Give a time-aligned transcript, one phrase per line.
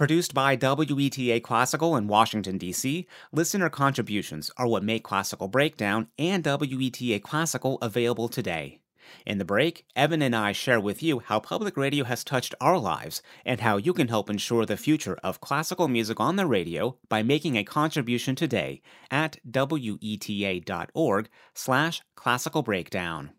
[0.00, 6.42] Produced by WETA Classical in Washington, D.C., listener contributions are what make Classical Breakdown and
[6.42, 8.80] WETA Classical available today.
[9.26, 12.78] In the break, Evan and I share with you how public radio has touched our
[12.78, 16.96] lives and how you can help ensure the future of classical music on the radio
[17.10, 18.80] by making a contribution today
[19.10, 23.32] at weta.org slash classical breakdown.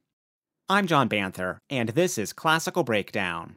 [0.70, 3.56] I'm John Banther, and this is Classical Breakdown.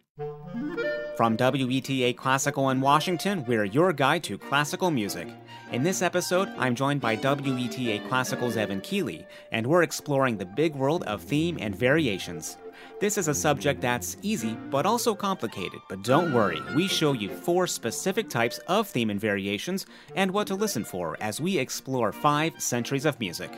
[1.17, 5.29] From WETA Classical in Washington, we're your guide to classical music.
[5.71, 10.75] In this episode, I'm joined by WETA Classical's Evan Keeley, and we're exploring the big
[10.75, 12.57] world of theme and variations.
[12.99, 17.29] This is a subject that's easy but also complicated, but don't worry, we show you
[17.29, 19.87] four specific types of theme and variations
[20.17, 23.53] and what to listen for as we explore five centuries of music.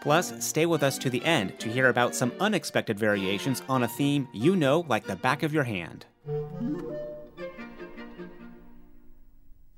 [0.00, 3.88] Plus, stay with us to the end to hear about some unexpected variations on a
[3.88, 6.06] theme you know like the back of your hand.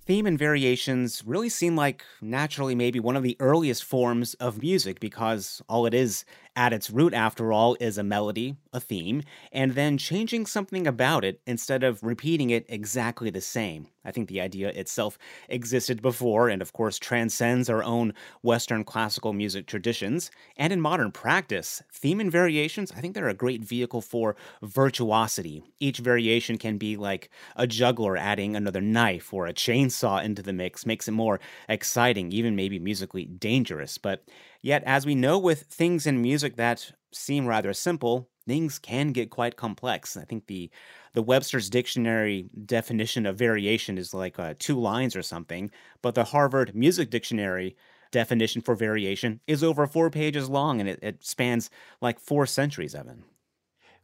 [0.06, 5.00] Theme and variations really seem like naturally maybe one of the earliest forms of music
[5.00, 6.26] because all it is
[6.56, 11.24] at its root, after all, is a melody, a theme, and then changing something about
[11.24, 13.88] it instead of repeating it exactly the same.
[14.04, 19.32] I think the idea itself existed before and, of course, transcends our own Western classical
[19.32, 20.30] music traditions.
[20.56, 25.64] And in modern practice, theme and variations, I think they're a great vehicle for virtuosity.
[25.80, 30.52] Each variation can be like a juggler adding another knife or a chainsaw into the
[30.52, 33.96] mix, makes it more exciting, even maybe musically dangerous.
[33.96, 34.24] But
[34.64, 39.28] Yet, as we know with things in music that seem rather simple, things can get
[39.28, 40.16] quite complex.
[40.16, 40.70] I think the
[41.12, 45.70] the Webster's dictionary definition of variation is like uh, two lines or something,
[46.00, 47.76] but the Harvard Music Dictionary
[48.10, 51.68] definition for variation is over four pages long and it, it spans
[52.00, 53.24] like four centuries, Evan.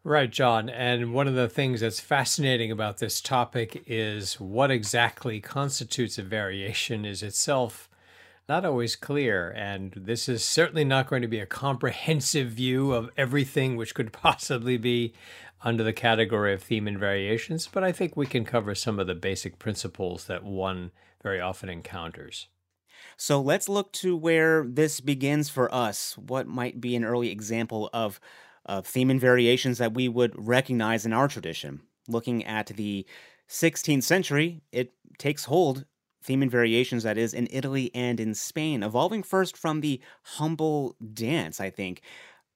[0.05, 0.69] Right, John.
[0.69, 6.23] And one of the things that's fascinating about this topic is what exactly constitutes a
[6.23, 7.90] variation is itself
[8.51, 9.51] not always clear.
[9.51, 14.13] And this is certainly not going to be a comprehensive view of everything which could
[14.25, 15.15] possibly be
[15.63, 19.07] under the category of theme and variations, but I think we can cover some of
[19.07, 20.91] the basic principles that one
[21.23, 22.49] very often encounters.
[23.17, 26.19] So let's look to where this begins for us.
[26.19, 28.19] What might be an early example of,
[28.67, 31.83] of theme and variations that we would recognize in our tradition?
[32.09, 33.07] Looking at the
[33.49, 35.85] 16th century, it takes hold
[36.23, 40.97] theme and variations that is in Italy and in Spain, evolving first from the humble
[41.13, 42.03] dance, I think.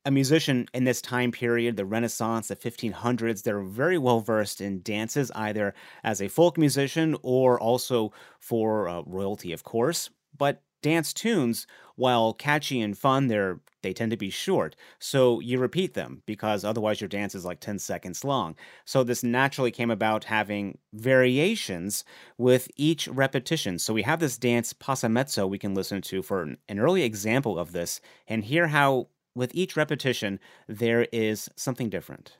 [0.07, 4.83] A musician in this time period, the Renaissance, the 1500s, they're very well versed in
[4.83, 10.11] dances, either as a folk musician or also for uh, royalty, of course.
[10.37, 14.75] But dance tunes, while catchy and fun, they're they tend to be short.
[14.99, 18.57] So you repeat them because otherwise your dance is like 10 seconds long.
[18.87, 22.03] So this naturally came about having variations
[22.39, 23.79] with each repetition.
[23.79, 27.73] So we have this dance passamezzo we can listen to for an early example of
[27.73, 32.39] this and hear how with each repetition there is something different.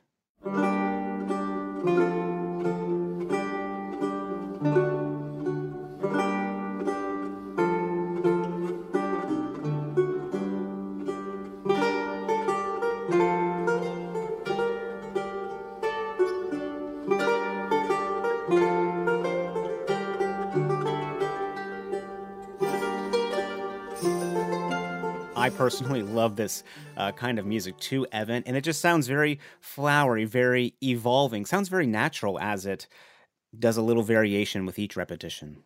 [25.57, 26.63] Personally love this
[26.97, 31.45] uh, kind of music too, Evan, and it just sounds very flowery, very evolving.
[31.45, 32.87] Sounds very natural as it
[33.57, 35.63] does a little variation with each repetition.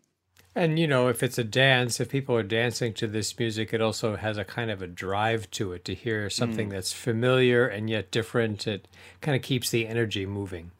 [0.56, 3.82] And you know, if it's a dance, if people are dancing to this music, it
[3.82, 6.72] also has a kind of a drive to it to hear something mm.
[6.72, 8.68] that's familiar and yet different.
[8.68, 8.88] It
[9.22, 10.72] kind of keeps the energy moving.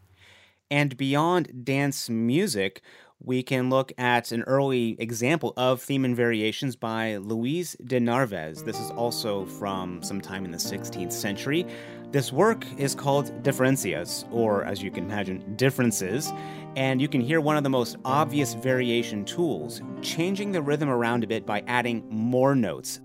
[0.72, 2.82] And beyond dance music,
[3.22, 8.64] we can look at an early example of theme and variations by Luis de Narvaez.
[8.64, 11.66] This is also from some time in the 16th century.
[12.12, 16.32] This work is called Diferencias, or as you can imagine, differences,
[16.76, 21.24] and you can hear one of the most obvious variation tools, changing the rhythm around
[21.24, 23.02] a bit by adding more notes,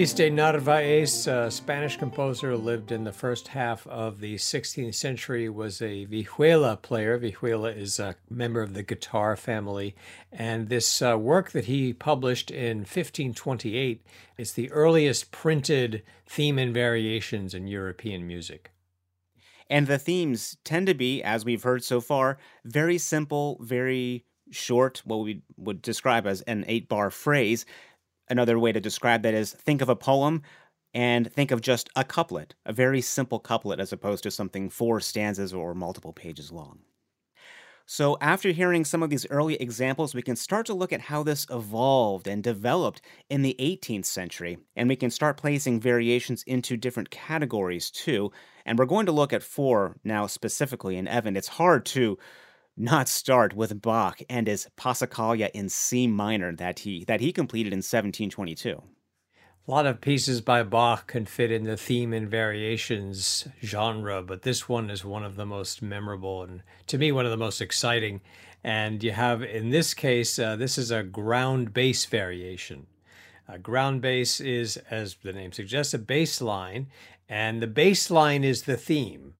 [0.00, 4.94] Luis de Narvaez, a Spanish composer, who lived in the first half of the 16th
[4.94, 7.18] century, was a vihuela player.
[7.18, 9.94] Vihuela is a member of the guitar family.
[10.32, 14.02] And this uh, work that he published in 1528
[14.38, 18.70] is the earliest printed theme and variations in European music.
[19.68, 25.02] And the themes tend to be, as we've heard so far, very simple, very short,
[25.04, 27.66] what we would describe as an eight bar phrase
[28.30, 30.42] Another way to describe that is think of a poem
[30.94, 35.00] and think of just a couplet, a very simple couplet, as opposed to something four
[35.00, 36.78] stanzas or multiple pages long.
[37.86, 41.24] So, after hearing some of these early examples, we can start to look at how
[41.24, 46.76] this evolved and developed in the 18th century, and we can start placing variations into
[46.76, 48.30] different categories too.
[48.64, 50.96] And we're going to look at four now specifically.
[50.98, 52.16] And Evan, it's hard to
[52.80, 57.72] not start with Bach and his Passacaglia in C minor that he that he completed
[57.72, 58.82] in 1722.
[59.68, 64.42] A lot of pieces by Bach can fit in the theme and variations genre, but
[64.42, 67.60] this one is one of the most memorable and, to me, one of the most
[67.60, 68.22] exciting.
[68.64, 72.86] And you have, in this case, uh, this is a ground bass variation.
[73.46, 76.88] A ground bass is, as the name suggests, a bass line,
[77.28, 79.34] and the bass line is the theme.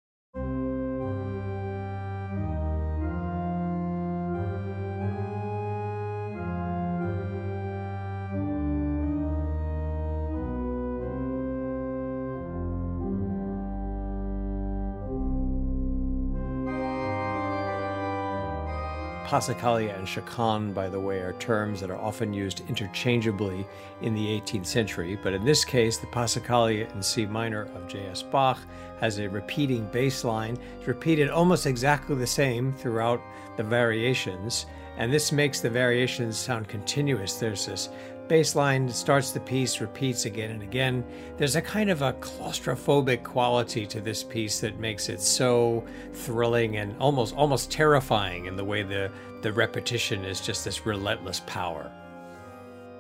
[19.31, 23.65] Passacaglia and chaconne, by the way, are terms that are often used interchangeably
[24.03, 28.25] in the 18th century, but in this case, the Passacaglia in C minor of J.S.
[28.25, 28.59] Bach
[28.99, 30.59] has a repeating bass line.
[30.79, 33.23] It's repeated almost exactly the same throughout
[33.57, 34.67] the variations,
[34.97, 37.35] and this makes the variations sound continuous.
[37.35, 37.89] There's this
[38.31, 41.05] bass line starts the piece, repeats again and again.
[41.37, 46.77] There's a kind of a claustrophobic quality to this piece that makes it so thrilling
[46.77, 49.11] and almost almost terrifying in the way the,
[49.43, 51.91] the repetition is just this relentless power.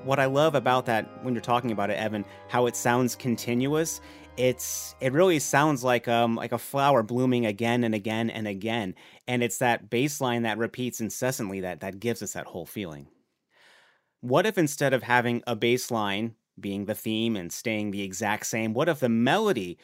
[0.02, 4.00] What I love about that when you're talking about it, Evan, how it sounds continuous,
[4.36, 8.96] it's it really sounds like um like a flower blooming again and again and again.
[9.28, 13.06] And it's that bass line that repeats incessantly that that gives us that whole feeling.
[14.20, 18.46] What if instead of having a bass line being the theme and staying the exact
[18.46, 19.78] same, what if the melody,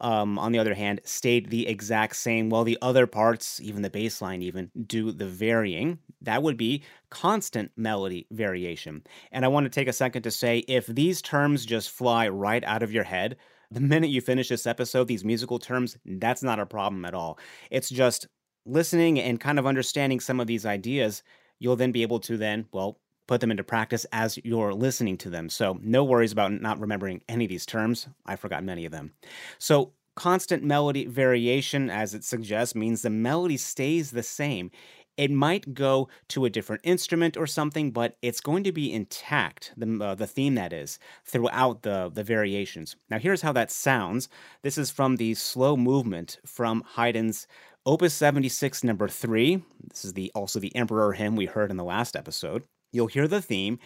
[0.00, 3.90] um, on the other hand, stayed the exact same while the other parts, even the
[3.90, 5.98] bass line, even do the varying?
[6.22, 9.04] That would be constant melody variation.
[9.30, 12.64] And I want to take a second to say if these terms just fly right
[12.64, 13.36] out of your head,
[13.70, 17.38] the minute you finish this episode, these musical terms, that's not a problem at all.
[17.70, 18.26] It's just
[18.64, 21.22] listening and kind of understanding some of these ideas,
[21.58, 22.98] you'll then be able to then, well,
[23.32, 25.48] put them into practice as you're listening to them.
[25.48, 28.06] So, no worries about not remembering any of these terms.
[28.26, 29.14] I forgot many of them.
[29.58, 34.70] So, constant melody variation, as it suggests, means the melody stays the same.
[35.16, 39.72] It might go to a different instrument or something, but it's going to be intact,
[39.78, 42.96] the, uh, the theme that is, throughout the, the variations.
[43.08, 44.28] Now, here's how that sounds.
[44.60, 47.46] This is from the slow movement from Haydn's
[47.86, 49.62] Opus 76, number 3.
[49.88, 53.26] This is the also the Emperor hymn we heard in the last episode you'll hear
[53.26, 53.78] the theme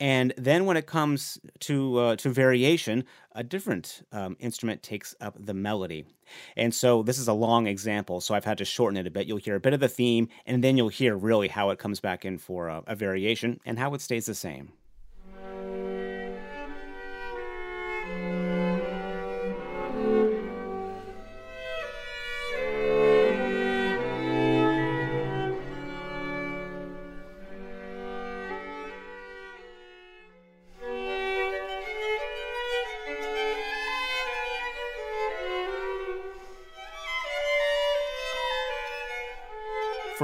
[0.00, 5.36] and then when it comes to uh, to variation a different um, instrument takes up
[5.38, 6.06] the melody.
[6.56, 9.26] And so this is a long example so i've had to shorten it a bit.
[9.26, 12.00] You'll hear a bit of the theme and then you'll hear really how it comes
[12.00, 14.72] back in for a, a variation and how it stays the same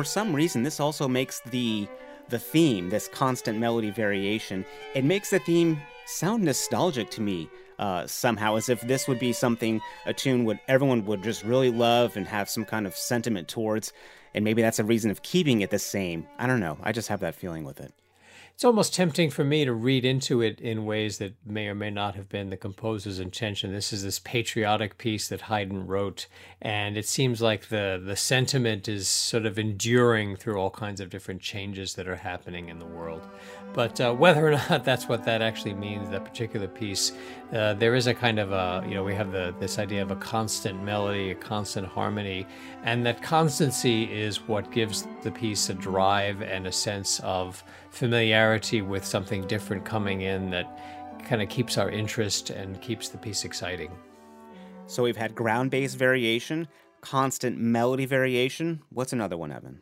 [0.06, 1.86] some reason, this also makes the
[2.28, 7.48] the theme, this constant melody variation, it makes the theme sound nostalgic to me
[7.78, 11.70] uh, somehow, as if this would be something a tune would everyone would just really
[11.70, 13.92] love and have some kind of sentiment towards,
[14.34, 16.26] and maybe that's a reason of keeping it the same.
[16.38, 16.78] I don't know.
[16.82, 17.92] I just have that feeling with it
[18.56, 21.90] it's almost tempting for me to read into it in ways that may or may
[21.90, 23.70] not have been the composer's intention.
[23.70, 26.26] This is this patriotic piece that Haydn wrote,
[26.62, 31.10] and it seems like the the sentiment is sort of enduring through all kinds of
[31.10, 33.28] different changes that are happening in the world.
[33.75, 37.12] But uh, whether or not that's what that actually means, that particular piece,
[37.52, 40.10] uh, there is a kind of a you know we have the this idea of
[40.12, 42.46] a constant melody, a constant harmony,
[42.84, 47.62] and that constancy is what gives the piece a drive and a sense of
[47.96, 50.78] familiarity with something different coming in that
[51.24, 53.90] kind of keeps our interest and keeps the piece exciting.
[54.86, 56.68] So we've had ground bass variation,
[57.00, 58.82] constant melody variation.
[58.90, 59.80] What's another one, Evan?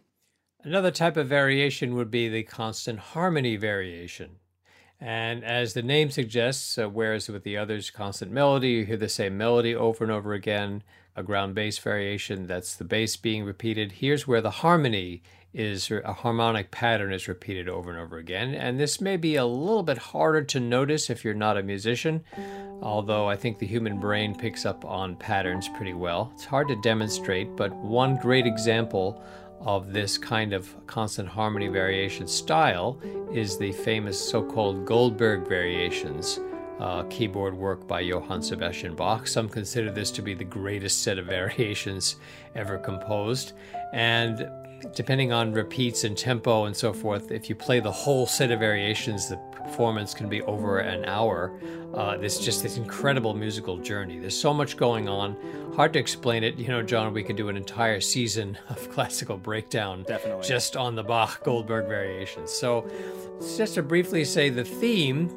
[0.62, 4.36] Another type of variation would be the constant harmony variation.
[4.98, 9.08] And as the name suggests, uh, whereas with the others, constant melody, you hear the
[9.10, 10.82] same melody over and over again,
[11.14, 13.92] a ground bass variation, that's the bass being repeated.
[13.92, 15.22] Here's where the harmony
[15.54, 18.54] is a harmonic pattern is repeated over and over again.
[18.54, 22.24] And this may be a little bit harder to notice if you're not a musician,
[22.82, 26.32] although I think the human brain picks up on patterns pretty well.
[26.34, 29.22] It's hard to demonstrate, but one great example
[29.60, 33.00] of this kind of constant harmony variation style
[33.32, 36.40] is the famous so called Goldberg variations.
[36.80, 39.28] Uh, keyboard work by Johann Sebastian Bach.
[39.28, 42.16] Some consider this to be the greatest set of variations
[42.56, 43.52] ever composed.
[43.92, 44.50] And
[44.94, 48.60] depending on repeats and tempo and so forth, if you play the whole set of
[48.60, 51.52] variations, the performance can be over an hour.
[51.94, 54.18] Uh, this just this incredible musical journey.
[54.18, 55.36] There's so much going on.
[55.76, 56.56] Hard to explain it.
[56.56, 60.46] You know, John, we could do an entire season of classical breakdown Definitely.
[60.46, 62.50] just on the Bach Goldberg variations.
[62.50, 62.88] So,
[63.56, 65.28] just to briefly say, the theme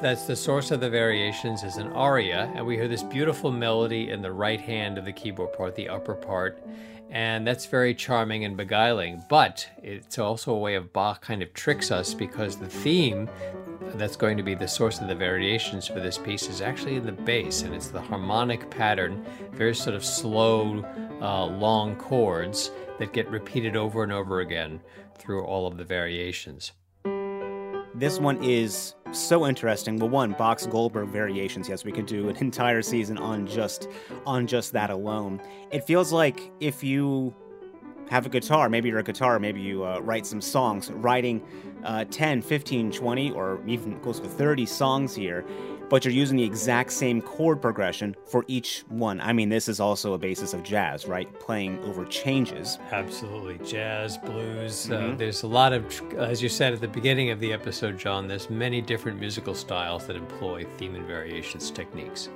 [0.00, 4.10] that's the source of the variations is an aria, and we hear this beautiful melody
[4.10, 6.62] in the right hand of the keyboard part, the upper part
[7.14, 9.22] and that's very charming and beguiling.
[9.28, 13.30] But it's also a way of Bach kind of tricks us because the theme
[13.94, 17.06] that's going to be the source of the variations for this piece is actually in
[17.06, 20.84] the bass, and it's the harmonic pattern, very sort of slow,
[21.22, 24.80] uh, long chords that get repeated over and over again
[25.16, 26.72] through all of the variations.
[28.04, 29.98] This one is so interesting.
[29.98, 31.70] Well, one Bach's Goldberg variations.
[31.70, 33.88] Yes, we could do an entire season on just
[34.26, 35.40] on just that alone.
[35.70, 37.34] It feels like if you
[38.10, 41.42] have a guitar, maybe you're a guitar, maybe you uh, write some songs, writing
[41.82, 45.42] uh, 10, 15, 20, or even close to 30 songs here,
[45.88, 49.20] but you're using the exact same chord progression for each one.
[49.20, 51.32] I mean, this is also a basis of jazz, right?
[51.40, 52.78] Playing over changes.
[52.90, 53.58] Absolutely.
[53.66, 54.90] Jazz, blues.
[54.90, 55.12] Uh, mm-hmm.
[55.12, 55.84] Uh, there's a lot of,
[56.16, 60.06] as you said at the beginning of the episode, John, there's many different musical styles
[60.06, 62.28] that employ theme and variations techniques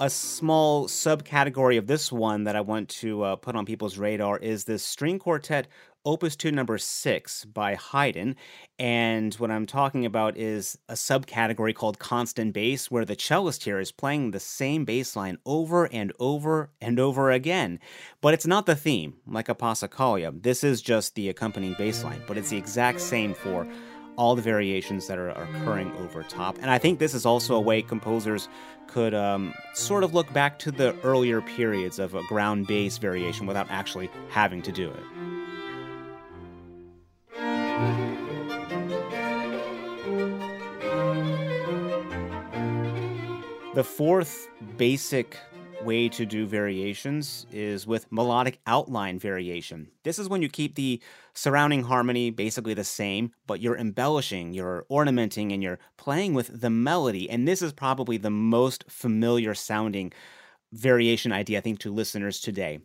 [0.00, 4.38] a small subcategory of this one that I want to uh, put on people's radar
[4.38, 5.68] is this string quartet
[6.06, 8.36] Opus 2 number 6 by Haydn.
[8.78, 13.80] And what I'm talking about is a subcategory called constant bass, where the cellist here
[13.80, 17.80] is playing the same bass line over and over and over again.
[18.20, 20.40] But it's not the theme, like a Passacaglia.
[20.42, 23.66] This is just the accompanying bass line, but it's the exact same for
[24.16, 26.56] all the variations that are, occurring over top.
[26.62, 28.48] And I think this is also a way composers
[28.86, 33.46] could um, sort of look back to the earlier periods of a ground bass variation
[33.46, 35.35] without actually having to do it.
[43.76, 45.36] The fourth basic
[45.82, 49.88] way to do variations is with melodic outline variation.
[50.02, 51.02] This is when you keep the
[51.34, 56.70] surrounding harmony basically the same, but you're embellishing, you're ornamenting, and you're playing with the
[56.70, 57.28] melody.
[57.28, 60.10] And this is probably the most familiar sounding
[60.72, 62.80] variation idea, I think, to listeners today.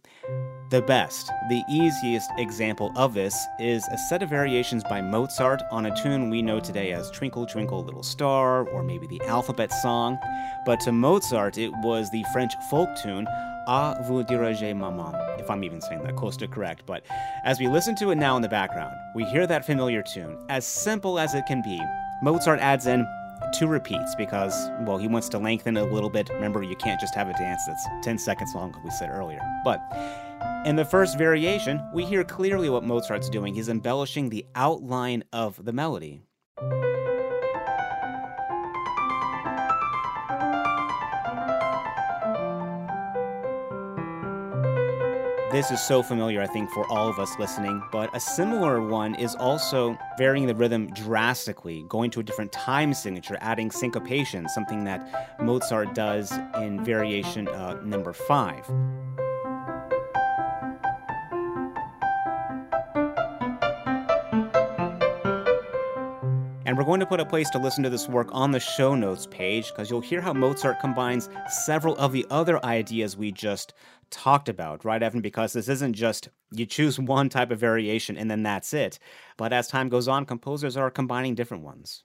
[0.69, 5.85] The best, the easiest example of this is a set of variations by Mozart on
[5.87, 10.17] a tune we know today as Twinkle Twinkle Little Star, or maybe the Alphabet Song.
[10.65, 13.27] But to Mozart, it was the French folk tune
[13.67, 16.83] A vous dirai-je maman, if I'm even saying that close to correct.
[16.85, 17.03] But
[17.43, 20.37] as we listen to it now in the background, we hear that familiar tune.
[20.49, 21.81] As simple as it can be,
[22.23, 23.05] Mozart adds in
[23.53, 26.29] two repeats because, well, he wants to lengthen it a little bit.
[26.29, 29.39] Remember, you can't just have a dance that's 10 seconds long, like we said earlier.
[29.63, 29.81] But
[30.65, 33.53] in the first variation, we hear clearly what Mozart's doing.
[33.53, 36.21] He's embellishing the outline of the melody.
[45.51, 49.15] This is so familiar, I think, for all of us listening, but a similar one
[49.15, 54.85] is also varying the rhythm drastically, going to a different time signature, adding syncopation, something
[54.85, 56.31] that Mozart does
[56.61, 58.65] in variation uh, number five.
[66.65, 68.95] And we're going to put a place to listen to this work on the show
[68.95, 73.73] notes page because you'll hear how Mozart combines several of the other ideas we just
[74.11, 75.21] talked about, right, Evan?
[75.21, 78.99] Because this isn't just you choose one type of variation and then that's it.
[79.37, 82.03] But as time goes on, composers are combining different ones.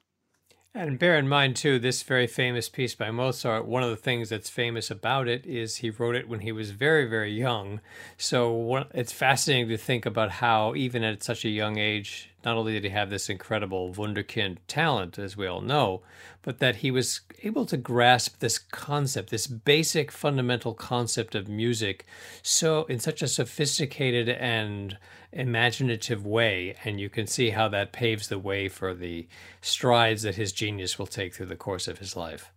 [0.73, 4.29] And bear in mind, too, this very famous piece by Mozart, one of the things
[4.29, 7.81] that's famous about it is he wrote it when he was very, very young.
[8.15, 12.71] So it's fascinating to think about how, even at such a young age, not only
[12.71, 16.01] did he have this incredible Wunderkind talent, as we all know,
[16.43, 22.05] but that he was able to grasp this concept, this basic fundamental concept of music,
[22.41, 24.97] so in such a sophisticated and
[25.33, 26.73] imaginative way.
[26.85, 29.27] And you can see how that paves the way for the
[29.59, 32.53] strides that his genius will take through the course of his life.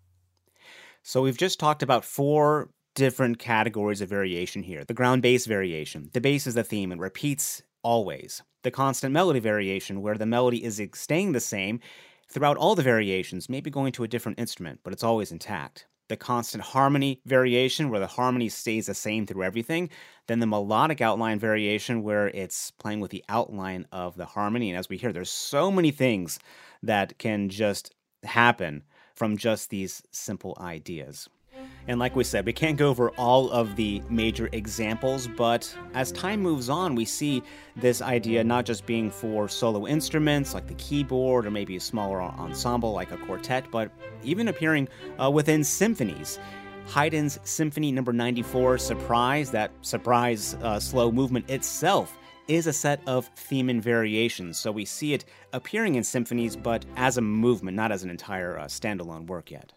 [1.02, 4.84] So we've just talked about four different categories of variation here.
[4.84, 6.10] The ground bass variation.
[6.12, 8.40] The bass is the theme and repeats always.
[8.62, 11.80] The constant melody variation, where the melody is staying the same
[12.28, 15.86] throughout all the variations, maybe going to a different instrument, but it's always intact.
[16.08, 19.90] The constant harmony variation, where the harmony stays the same through everything.
[20.26, 24.70] Then the melodic outline variation, where it's playing with the outline of the harmony.
[24.70, 26.38] And as we hear, there's so many things
[26.82, 28.82] that can just happen
[29.14, 31.28] from just these simple ideas.
[31.88, 36.12] And like we said, we can't go over all of the major examples, but as
[36.12, 37.42] time moves on, we see
[37.74, 42.22] this idea not just being for solo instruments like the keyboard or maybe a smaller
[42.22, 43.90] ensemble like a quartet, but
[44.22, 44.88] even appearing
[45.20, 46.38] uh, within symphonies.
[46.86, 48.24] Haydn's Symphony Number no.
[48.24, 52.16] 94, Surprise, that surprise uh, slow movement itself
[52.48, 56.84] is a set of theme and variations, so we see it appearing in symphonies, but
[56.96, 59.72] as a movement, not as an entire uh, standalone work yet.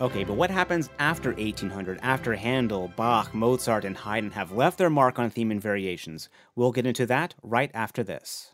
[0.00, 4.90] Okay, but what happens after 1800, after Handel, Bach, Mozart, and Haydn have left their
[4.90, 6.28] mark on theme and variations?
[6.54, 8.52] We'll get into that right after this.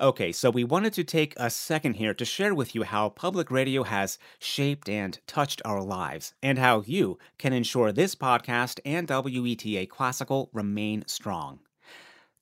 [0.00, 3.50] Okay, so we wanted to take a second here to share with you how public
[3.50, 9.06] radio has shaped and touched our lives, and how you can ensure this podcast and
[9.06, 11.58] WETA Classical remain strong.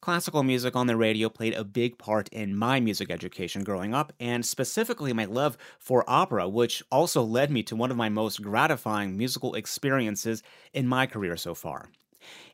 [0.01, 4.13] Classical music on the radio played a big part in my music education growing up,
[4.21, 8.41] and specifically my love for opera, which also led me to one of my most
[8.41, 11.91] gratifying musical experiences in my career so far.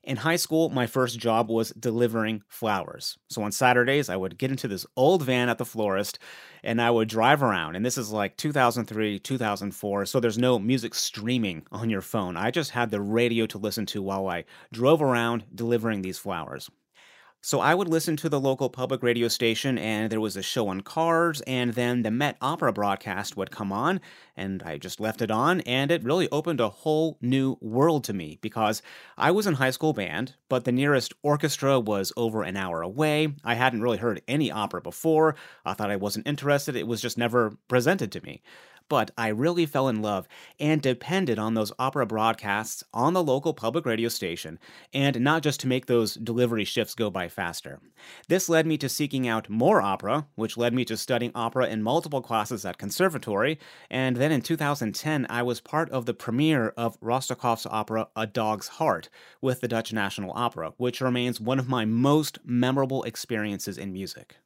[0.02, 3.18] In high school, my first job was delivering flowers.
[3.28, 6.18] So on Saturdays, I would get into this old van at the florist
[6.62, 7.76] and I would drive around.
[7.76, 10.06] And this is like 2003, 2004.
[10.06, 12.36] So there's no music streaming on your phone.
[12.36, 16.70] I just had the radio to listen to while I drove around delivering these flowers.
[17.46, 20.68] So I would listen to the local public radio station, and there was a show
[20.68, 24.00] on cars, and then the Met Opera broadcast would come on,
[24.34, 28.14] and I just left it on, and it really opened a whole new world to
[28.14, 28.80] me because
[29.18, 33.34] I was in high school band, but the nearest orchestra was over an hour away.
[33.44, 35.36] I hadn't really heard any opera before.
[35.66, 38.40] I thought I wasn't interested, it was just never presented to me
[38.88, 40.28] but I really fell in love
[40.60, 44.58] and depended on those opera broadcasts on the local public radio station,
[44.92, 47.80] and not just to make those delivery shifts go by faster.
[48.28, 51.82] This led me to seeking out more opera, which led me to studying opera in
[51.82, 53.58] multiple classes at conservatory,
[53.90, 58.68] and then in 2010 I was part of the premiere of Raskatov's opera A Dog's
[58.68, 59.08] Heart
[59.40, 64.36] with the Dutch National Opera, which remains one of my most memorable experiences in music.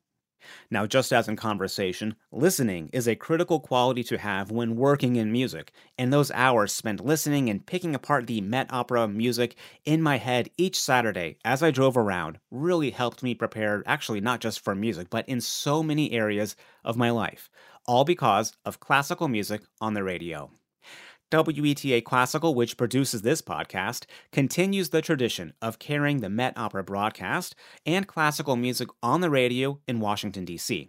[0.70, 5.32] Now, just as in conversation, listening is a critical quality to have when working in
[5.32, 10.18] music, and those hours spent listening and picking apart the Met Opera music in my
[10.18, 14.74] head each Saturday as I drove around really helped me prepare, actually, not just for
[14.74, 17.50] music, but in so many areas of my life,
[17.86, 20.50] all because of classical music on the radio.
[21.30, 27.54] WETA Classical, which produces this podcast, continues the tradition of carrying the Met Opera broadcast
[27.84, 30.88] and classical music on the radio in Washington, D.C.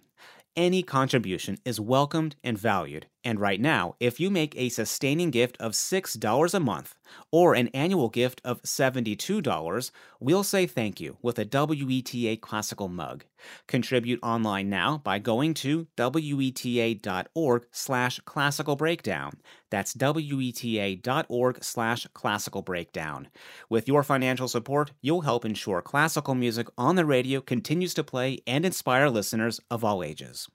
[0.56, 5.58] Any contribution is welcomed and valued, and right now, if you make a sustaining gift
[5.60, 6.95] of $6 a month
[7.32, 13.25] or an annual gift of $72, we'll say thank you with a WETA Classical mug.
[13.67, 19.34] Contribute online now by going to weta.org slash classical breakdown.
[19.69, 23.27] That's weta.org slash classical breakdown.
[23.69, 28.39] With your financial support, you'll help ensure classical music on the radio continues to play
[28.47, 30.47] and inspire listeners of all ages.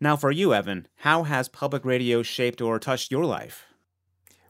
[0.00, 3.66] Now, for you, Evan, how has public radio shaped or touched your life?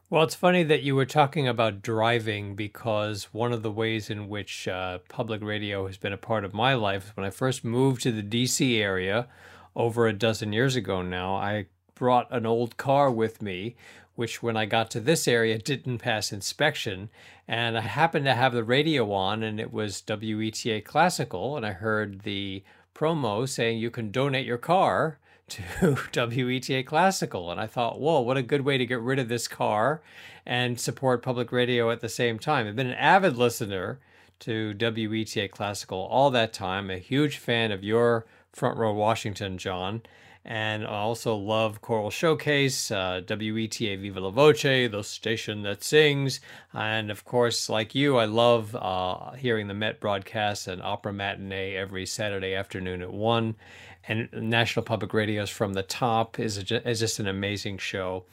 [0.09, 4.27] Well, it's funny that you were talking about driving because one of the ways in
[4.27, 7.63] which uh, public radio has been a part of my life is when I first
[7.63, 9.29] moved to the DC area
[9.73, 13.75] over a dozen years ago now, I brought an old car with me,
[14.15, 17.09] which when I got to this area didn't pass inspection.
[17.47, 21.71] And I happened to have the radio on, and it was WETA Classical, and I
[21.71, 25.61] heard the promo saying you can donate your car to
[26.13, 27.51] WETA Classical.
[27.51, 30.01] And I thought, whoa, what a good way to get rid of this car
[30.45, 32.67] and support public radio at the same time.
[32.67, 33.99] I've been an avid listener
[34.39, 40.01] to WETA Classical all that time, a huge fan of your Front Row Washington, John.
[40.43, 46.39] And I also love Choral Showcase, uh, WETA Viva La Voce, the station that sings.
[46.73, 51.75] And of course, like you, I love uh, hearing the Met broadcast and Opera Matinee
[51.75, 53.55] every Saturday afternoon at 1.
[54.07, 58.25] And National Public Radio's From the Top is, a, is just an amazing show.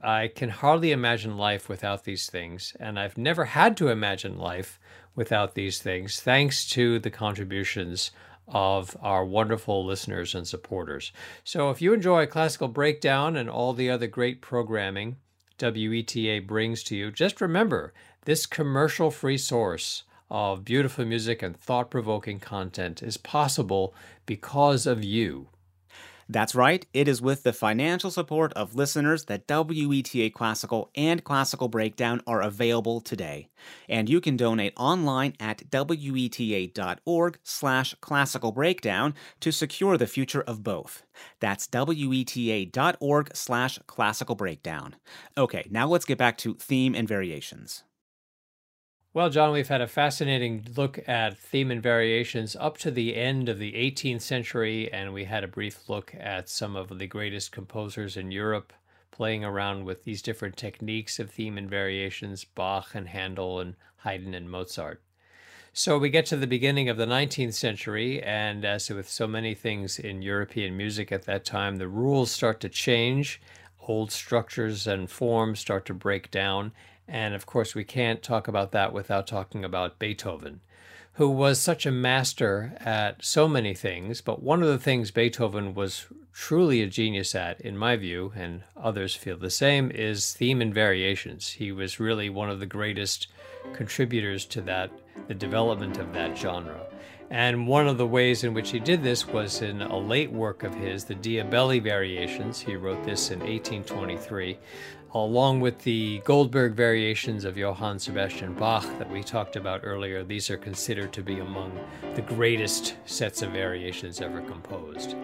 [0.00, 2.76] I can hardly imagine life without these things.
[2.78, 4.78] And I've never had to imagine life
[5.16, 8.12] without these things, thanks to the contributions
[8.48, 11.12] of our wonderful listeners and supporters.
[11.44, 15.16] So if you enjoy Classical Breakdown and all the other great programming,
[15.58, 17.92] WETA brings to you, just remember
[18.24, 23.94] this commercial free source of beautiful music and thought provoking content is possible
[24.26, 25.48] because of you.
[26.28, 31.68] That's right, it is with the financial support of listeners that WETA Classical and Classical
[31.68, 33.48] Breakdown are available today.
[33.88, 40.64] And you can donate online at weta.org slash classical breakdown to secure the future of
[40.64, 41.04] both.
[41.38, 44.96] That's weta.org slash classical breakdown.
[45.38, 47.84] Okay, now let's get back to theme and variations.
[49.16, 53.48] Well, John, we've had a fascinating look at theme and variations up to the end
[53.48, 57.50] of the 18th century, and we had a brief look at some of the greatest
[57.50, 58.74] composers in Europe
[59.10, 64.34] playing around with these different techniques of theme and variations Bach and Handel and Haydn
[64.34, 65.00] and Mozart.
[65.72, 69.54] So we get to the beginning of the 19th century, and as with so many
[69.54, 73.40] things in European music at that time, the rules start to change,
[73.88, 76.72] old structures and forms start to break down,
[77.08, 80.60] and of course, we can't talk about that without talking about Beethoven,
[81.14, 84.20] who was such a master at so many things.
[84.20, 88.62] But one of the things Beethoven was truly a genius at, in my view, and
[88.76, 91.52] others feel the same, is theme and variations.
[91.52, 93.28] He was really one of the greatest
[93.72, 94.90] contributors to that,
[95.28, 96.86] the development of that genre.
[97.30, 100.62] And one of the ways in which he did this was in a late work
[100.62, 102.60] of his, the Diabelli Variations.
[102.60, 104.58] He wrote this in 1823,
[105.24, 110.50] along with the Goldberg variations of Johann Sebastian Bach that we talked about earlier, these
[110.50, 111.72] are considered to be among
[112.14, 115.16] the greatest sets of variations ever composed.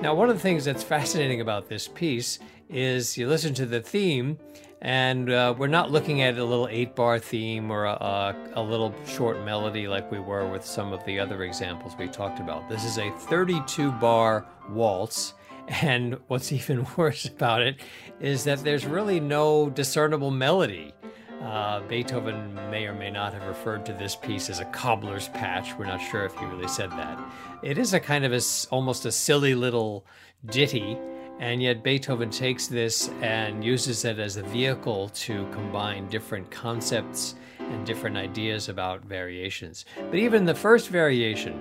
[0.00, 3.80] Now, one of the things that's fascinating about this piece is you listen to the
[3.80, 4.38] theme,
[4.80, 8.62] and uh, we're not looking at a little eight bar theme or a, a, a
[8.62, 12.68] little short melody like we were with some of the other examples we talked about.
[12.68, 15.34] This is a 32 bar waltz
[15.68, 17.76] and what's even worse about it
[18.20, 20.94] is that there's really no discernible melody.
[21.40, 25.76] Uh, Beethoven may or may not have referred to this piece as a cobbler's patch.
[25.76, 27.18] We're not sure if he really said that.
[27.64, 30.06] It is a kind of a, almost a silly little
[30.46, 30.96] ditty,
[31.40, 37.34] and yet Beethoven takes this and uses it as a vehicle to combine different concepts
[37.58, 39.84] and different ideas about variations.
[39.96, 41.60] But even the first variation,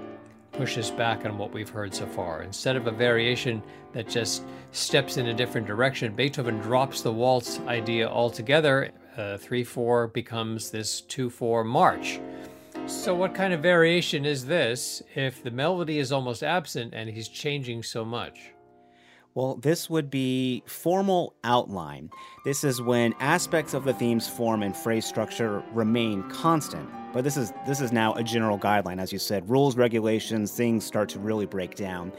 [0.52, 2.44] pushes back on what we've heard so far.
[2.44, 7.60] Instead of a variation that just steps in a different direction, Beethoven drops the waltz
[7.68, 8.92] idea altogether.
[9.18, 12.20] Uh, 3 4 becomes this 2 4 march.
[12.88, 17.28] So, what kind of variation is this if the melody is almost absent and he's
[17.28, 18.54] changing so much?
[19.34, 22.10] Well, this would be formal outline.
[22.44, 26.90] This is when aspects of the theme's form and phrase structure remain constant.
[27.14, 29.50] But this is this is now a general guideline, as you said.
[29.50, 32.12] Rules, regulations, things start to really break down.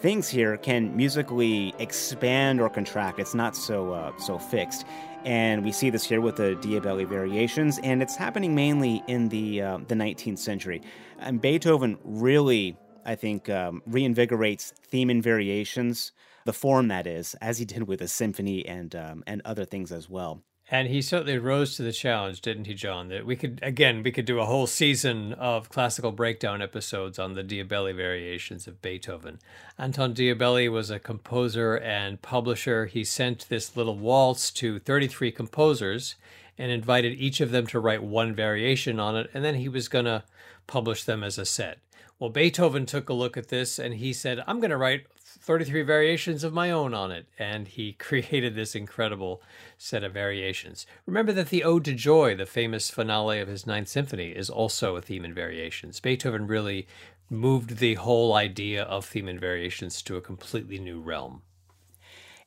[0.00, 3.18] Things here can musically expand or contract.
[3.18, 4.86] It's not so uh, so fixed,
[5.24, 9.60] and we see this here with the Diabelli variations, and it's happening mainly in the
[9.60, 10.82] uh, the 19th century.
[11.18, 16.12] And Beethoven really, I think, um, reinvigorates theme and variations
[16.44, 19.90] the form that is, as he did with a symphony and um, and other things
[19.90, 20.44] as well.
[20.70, 23.08] And he certainly rose to the challenge, didn't he, John?
[23.08, 27.32] That we could again we could do a whole season of classical breakdown episodes on
[27.32, 29.38] the Diabelli variations of Beethoven.
[29.78, 32.84] Anton Diabelli was a composer and publisher.
[32.84, 36.16] He sent this little waltz to 33 composers
[36.58, 39.88] and invited each of them to write one variation on it, and then he was
[39.88, 40.24] going to
[40.68, 41.78] publish them as a set.
[42.20, 45.82] Well, Beethoven took a look at this and he said, I'm going to write 33
[45.82, 47.26] variations of my own on it.
[47.38, 49.42] And he created this incredible
[49.76, 50.86] set of variations.
[51.06, 54.96] Remember that the Ode to Joy, the famous finale of his Ninth Symphony, is also
[54.96, 56.00] a theme and variations.
[56.00, 56.86] Beethoven really
[57.30, 61.42] moved the whole idea of theme and variations to a completely new realm.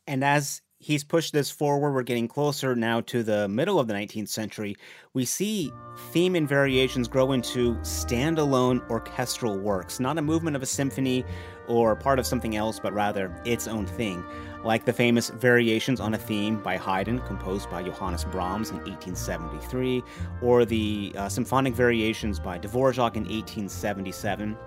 [0.08, 1.94] And as he's pushed this forward.
[1.94, 4.76] We're getting closer now to the middle of the 19th century.
[5.14, 5.72] We see
[6.12, 11.24] theme and variations grow into standalone orchestral works, not a movement of a symphony
[11.68, 14.26] or part of something else, but rather its own thing.
[14.64, 20.04] Like the famous Variations on a Theme by Haydn, composed by Johannes Brahms in 1873,
[20.42, 24.58] or the uh, Symphonic Variations by Dvorak in 1877.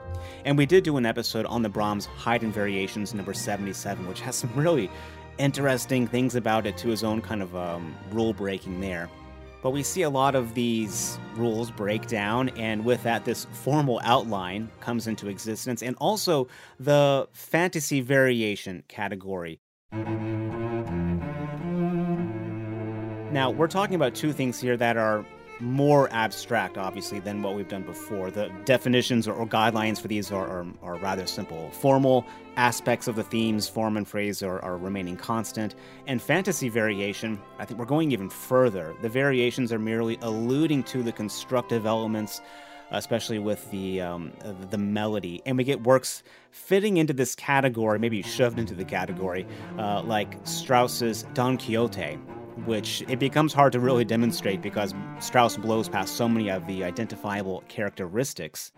[0.44, 4.34] And we did do an episode on the Brahms Haydn Variations number 77, which has
[4.34, 4.90] some really
[5.38, 9.08] interesting things about it to his own kind of um, rule breaking there.
[9.62, 13.98] But we see a lot of these rules break down, and with that, this formal
[14.04, 19.60] outline comes into existence, and also the fantasy variation category.
[23.32, 25.24] Now, we're talking about two things here that are
[25.64, 28.30] more abstract, obviously, than what we've done before.
[28.30, 31.70] The definitions or, or guidelines for these are, are, are, rather simple.
[31.70, 32.24] Formal
[32.56, 35.74] aspects of the themes, form and phrase, are, are remaining constant.
[36.06, 38.94] And fantasy variation, I think we're going even further.
[39.02, 42.40] The variations are merely alluding to the constructive elements
[42.90, 44.32] especially with the um,
[44.70, 49.46] the melody, and we get works fitting into this category, maybe shoved into the category,
[49.78, 52.18] uh, like Strauss's Don Quixote,
[52.64, 56.84] which it becomes hard to really demonstrate because Strauss blows past so many of the
[56.84, 58.72] identifiable characteristics.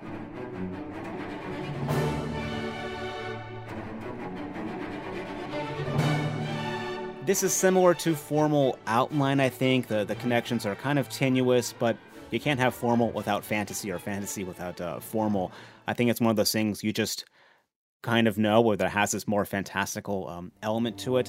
[7.27, 9.89] This is similar to formal outline, I think.
[9.89, 11.97] The, the connections are kind of tenuous, but
[12.31, 15.51] you can't have formal without fantasy or fantasy without uh, formal.
[15.89, 17.25] I think it's one of those things you just
[18.07, 21.29] kind of know where that has this more fantastical um, element to it.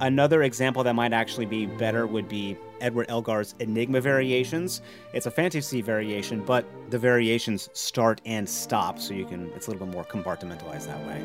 [0.00, 4.80] Another example that might actually be better would be Edward Elgar's Enigma variations.
[5.12, 9.70] It's a fantasy variation, but the variations start and stop, so you can it's a
[9.70, 11.22] little bit more compartmentalized that way.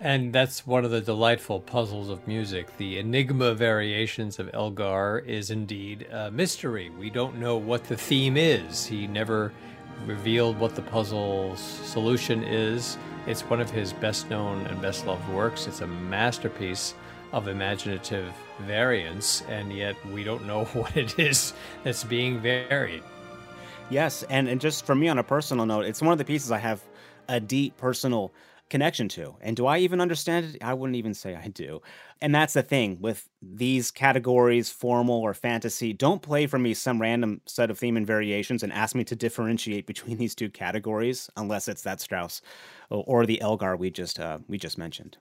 [0.00, 2.76] And that's one of the delightful puzzles of music.
[2.78, 6.90] The Enigma variations of Elgar is indeed a mystery.
[6.90, 8.84] We don't know what the theme is.
[8.84, 9.52] He never
[10.06, 12.98] revealed what the puzzle's solution is.
[13.26, 15.66] It's one of his best known and best loved works.
[15.66, 16.94] It's a masterpiece
[17.32, 23.02] of imaginative variance, and yet we don't know what it is that's being varied.
[23.90, 26.50] Yes, and, and just for me on a personal note, it's one of the pieces
[26.50, 26.82] I have
[27.28, 28.32] a deep personal
[28.68, 29.34] connection to.
[29.40, 30.62] And do I even understand it?
[30.62, 31.82] I wouldn't even say I do.
[32.20, 37.00] And that's the thing with these categories, formal or fantasy, don't play for me some
[37.00, 41.30] random set of theme and variations and ask me to differentiate between these two categories
[41.36, 42.42] unless it's that Strauss
[42.90, 45.16] or the Elgar we just uh, we just mentioned.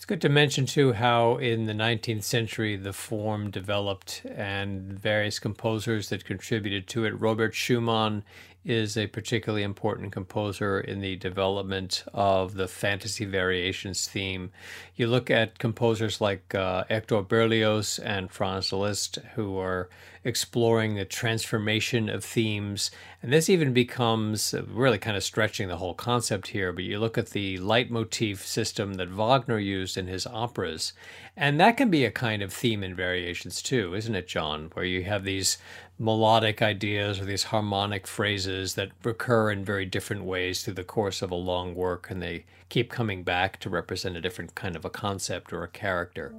[0.00, 5.38] It's good to mention too how in the 19th century the form developed and various
[5.38, 7.20] composers that contributed to it.
[7.20, 8.24] Robert Schumann
[8.64, 14.50] is a particularly important composer in the development of the fantasy variations theme.
[14.96, 19.90] You look at composers like uh, Hector Berlioz and Franz Liszt, who are
[20.22, 22.90] exploring the transformation of themes.
[23.22, 26.72] And this even becomes uh, really kind of stretching the whole concept here.
[26.72, 30.92] But you look at the leitmotif system that Wagner used in his operas,
[31.36, 34.70] and that can be a kind of theme in variations too, isn't it, John?
[34.74, 35.56] Where you have these
[35.98, 41.20] melodic ideas or these harmonic phrases that recur in very different ways through the course
[41.20, 44.84] of a long work and they keep coming back to represent a different kind of
[44.84, 46.32] a concept or a character.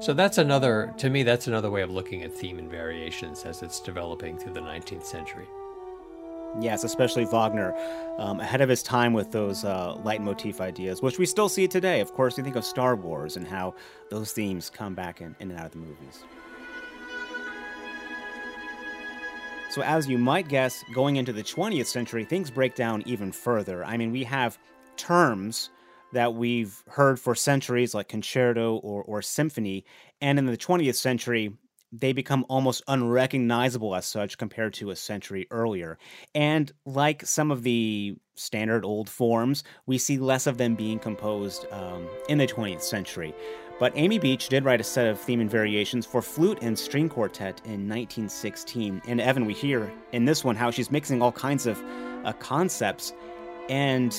[0.00, 3.62] So that's another, to me, that's another way of looking at theme and variations as
[3.62, 5.46] it's developing through the 19th century.
[6.60, 7.74] Yes, especially Wagner,
[8.18, 12.00] um, ahead of his time with those uh, leitmotif ideas, which we still see today.
[12.00, 13.74] Of course, you think of Star Wars and how
[14.10, 16.22] those themes come back in, in and out of the movies.
[19.70, 23.84] So, as you might guess, going into the 20th century, things break down even further.
[23.84, 24.56] I mean, we have
[24.96, 25.70] terms
[26.14, 29.84] that we've heard for centuries, like concerto or, or symphony,
[30.20, 31.52] and in the 20th century,
[31.92, 35.98] they become almost unrecognizable as such compared to a century earlier.
[36.34, 41.66] And like some of the standard old forms, we see less of them being composed
[41.70, 43.32] um, in the 20th century.
[43.78, 47.08] But Amy Beach did write a set of theme and variations for flute and string
[47.08, 49.02] quartet in 1916.
[49.06, 51.82] And Evan, we hear in this one how she's mixing all kinds of
[52.24, 53.12] uh, concepts.
[53.68, 54.16] And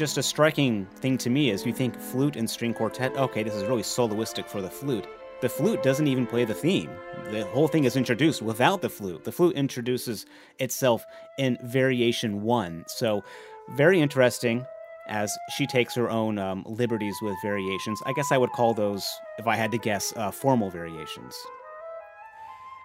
[0.00, 3.52] just a striking thing to me is you think flute and string quartet, okay, this
[3.52, 5.06] is really soloistic for the flute.
[5.42, 6.88] The flute doesn't even play the theme.
[7.30, 9.24] The whole thing is introduced without the flute.
[9.24, 10.24] The flute introduces
[10.58, 11.04] itself
[11.36, 12.84] in variation one.
[12.86, 13.22] So,
[13.76, 14.64] very interesting
[15.06, 18.00] as she takes her own um, liberties with variations.
[18.06, 19.06] I guess I would call those,
[19.38, 21.36] if I had to guess, uh, formal variations.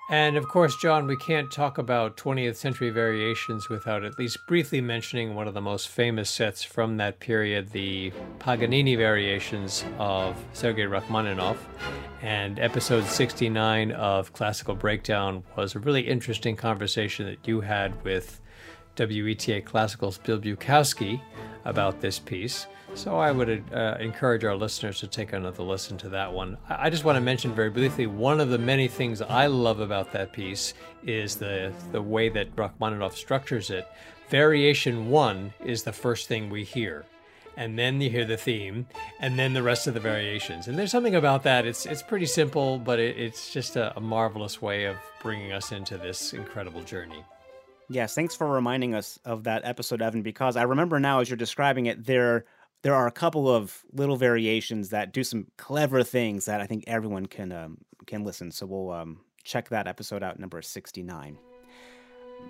[0.07, 4.79] And of course, John, we can't talk about 20th century variations without at least briefly
[4.79, 10.85] mentioning one of the most famous sets from that period, the Paganini variations of Sergei
[10.85, 11.57] Rachmaninoff.
[12.21, 18.41] And episode 69 of Classical Breakdown was a really interesting conversation that you had with
[18.97, 21.19] WETA Classical's Bill Bukowski
[21.65, 22.67] about this piece.
[22.95, 26.57] So I would uh, encourage our listeners to take another listen to that one.
[26.69, 30.13] I just want to mention very briefly one of the many things I love about
[30.13, 33.85] that piece is the the way that Rachmaninoff structures it.
[34.29, 37.05] Variation one is the first thing we hear,
[37.57, 38.87] and then you hear the theme,
[39.19, 40.67] and then the rest of the variations.
[40.67, 41.65] And there's something about that.
[41.65, 45.73] It's it's pretty simple, but it, it's just a, a marvelous way of bringing us
[45.73, 47.23] into this incredible journey.
[47.89, 51.37] Yes, thanks for reminding us of that episode, Evan, because I remember now as you're
[51.37, 52.45] describing it, there
[52.85, 56.83] there are a couple of little variations that do some clever things that I think
[56.85, 58.51] everyone can um, can listen.
[58.51, 61.35] So we'll um, check that episode out, number 69.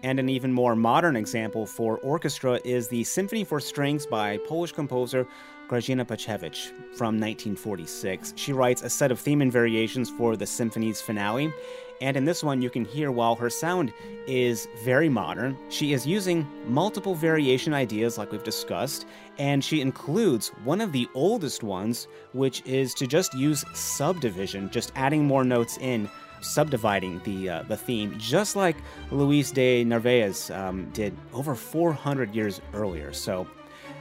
[0.04, 4.74] And an even more modern example for orchestra is the Symphony for Strings by Polish
[4.74, 5.26] composer
[5.70, 6.68] Grażyna Bacewicz
[6.98, 8.34] from 1946.
[8.36, 11.54] She writes a set of theme and variations for the symphony's finale,
[12.02, 13.94] and in this one, you can hear while her sound
[14.28, 19.06] is very modern, she is using multiple variation ideas, like we've discussed,
[19.38, 24.92] and she includes one of the oldest ones, which is to just use subdivision, just
[24.96, 26.10] adding more notes in
[26.42, 28.76] subdividing the uh, the theme, just like
[29.12, 33.14] Luis de Narvaez um, did over 400 years earlier.
[33.14, 33.48] So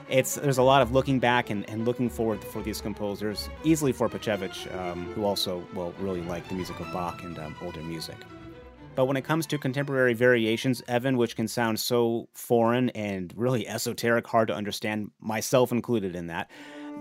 [0.08, 3.92] it's there's a lot of looking back and, and looking forward for these composers, easily
[3.92, 7.82] for Bacewicz, um, who also well really liked the music of Bach and um, older
[7.82, 8.16] music.
[8.94, 13.66] But when it comes to contemporary variations, Evan, which can sound so foreign and really
[13.66, 16.48] esoteric, hard to understand, myself included in that,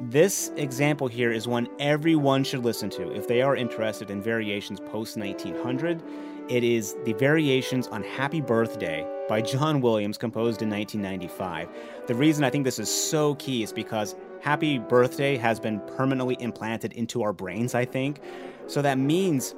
[0.02, 4.80] this example here is one everyone should listen to if they are interested in variations
[4.80, 6.02] post 1900
[6.50, 11.70] it is the Variations on Happy Birthday by John Williams, composed in 1995.
[12.08, 16.36] The reason I think this is so key is because Happy Birthday has been permanently
[16.42, 18.20] implanted into our brains, I think.
[18.68, 19.56] So that means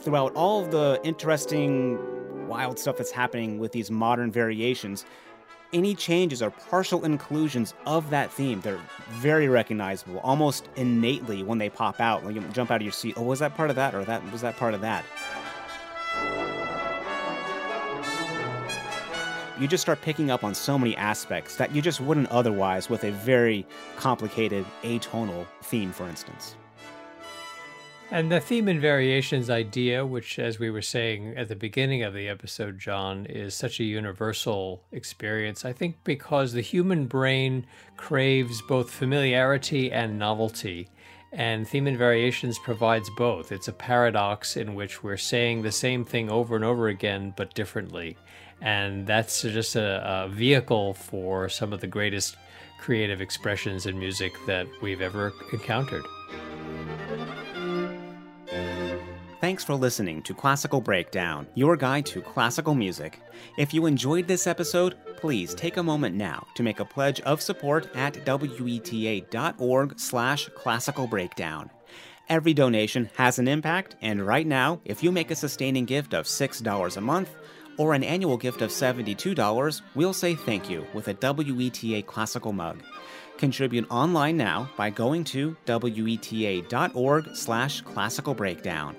[0.00, 1.98] throughout all the interesting,
[2.48, 5.04] wild stuff that's happening with these modern variations,
[5.72, 8.80] any changes or partial inclusions of that theme, they're
[9.10, 12.22] very recognizable, almost innately when they pop out.
[12.24, 14.30] When you jump out of your seat, oh, was that part of that, or that
[14.30, 15.04] was that part of that?
[19.62, 23.04] you just start picking up on so many aspects that you just wouldn't otherwise with
[23.04, 23.64] a very
[23.96, 26.56] complicated atonal theme, for instance.
[28.12, 32.12] And the theme and variations idea, which, as we were saying at the beginning of
[32.12, 35.64] the episode, John, is such a universal experience.
[35.64, 37.64] I think because the human brain
[37.96, 40.90] craves both familiarity and novelty.
[41.32, 43.50] And Theme and Variations provides both.
[43.50, 47.54] It's a paradox in which we're saying the same thing over and over again, but
[47.54, 48.18] differently.
[48.60, 52.36] And that's just a, a vehicle for some of the greatest
[52.78, 56.04] creative expressions in music that we've ever encountered.
[59.42, 63.18] Thanks for listening to Classical Breakdown, your guide to classical music.
[63.58, 67.42] If you enjoyed this episode, please take a moment now to make a pledge of
[67.42, 71.70] support at weta.org slash classical breakdown.
[72.28, 76.26] Every donation has an impact, and right now, if you make a sustaining gift of
[76.26, 77.34] $6 a month,
[77.78, 82.80] or an annual gift of $72, we'll say thank you with a WETA Classical mug.
[83.38, 88.94] Contribute online now by going to weta.org slash classical breakdown.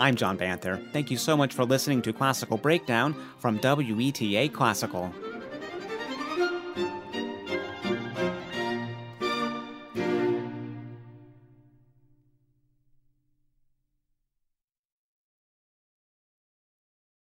[0.00, 0.84] I'm John Banther.
[0.92, 5.14] Thank you so much for listening to Classical Breakdown from WETA Classical.